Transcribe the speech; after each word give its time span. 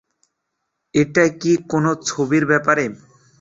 এটা 0.93 1.23
কি 1.41 1.51
কোন 1.71 1.85
ছবির 2.07 2.43
ব্যাপারে? 2.51 2.85